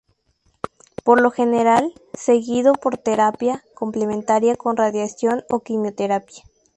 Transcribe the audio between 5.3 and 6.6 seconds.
o quimioterapia.